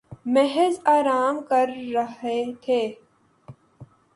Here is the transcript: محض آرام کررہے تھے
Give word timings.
محض 0.25 0.79
آرام 0.87 1.41
کررہے 1.49 2.39
تھے 2.63 2.81